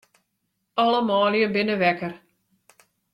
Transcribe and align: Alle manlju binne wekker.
Alle 0.83 1.01
manlju 1.09 1.47
binne 1.57 1.75
wekker. 1.83 2.13